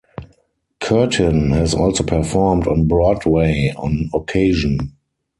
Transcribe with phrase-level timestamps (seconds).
[0.79, 4.95] Curtin has also performed on Broadway on occasion.